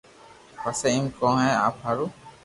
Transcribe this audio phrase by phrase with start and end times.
[0.61, 2.05] پسي ايم ڪون ھي آپ ھارو